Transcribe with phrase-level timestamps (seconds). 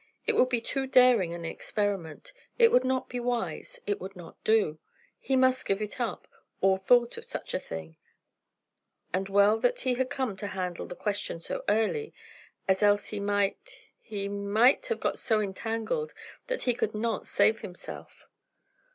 [0.25, 4.43] It would be too daring an experiment; it would not be wise; it would not
[4.43, 4.79] do;
[5.19, 6.27] he must give it up,
[6.59, 7.97] all thought of such a thing;
[9.13, 12.15] and well that he had come to handle the question so early,
[12.67, 16.15] as else he might he might have got so entangled
[16.47, 18.25] that he could not save himself.